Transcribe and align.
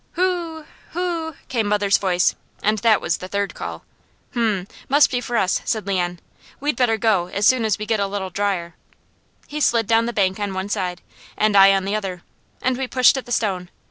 "Hoo 0.13 0.65
hoo!" 0.93 1.35
came 1.47 1.67
mother's 1.67 1.99
voice, 1.99 2.33
and 2.63 2.79
that 2.79 3.01
was 3.01 3.17
the 3.17 3.27
third 3.27 3.53
call. 3.53 3.83
"Hum! 4.33 4.67
Must 4.89 5.11
be 5.11 5.21
for 5.21 5.37
us," 5.37 5.61
said 5.63 5.85
Leon. 5.85 6.17
"We 6.59 6.71
better 6.73 6.97
go 6.97 7.27
as 7.27 7.45
soon 7.45 7.63
as 7.65 7.77
we 7.77 7.85
get 7.85 7.99
a 7.99 8.07
little 8.07 8.31
dryer." 8.31 8.73
He 9.45 9.61
slid 9.61 9.85
down 9.85 10.07
the 10.07 10.11
bank 10.13 10.39
on 10.39 10.55
one 10.55 10.69
side, 10.69 11.03
and 11.37 11.55
I 11.55 11.71
on 11.75 11.85
the 11.85 11.95
other, 11.95 12.23
and 12.63 12.79
we 12.79 12.87
pushed 12.87 13.15
at 13.15 13.27
the 13.27 13.31
stone. 13.31 13.69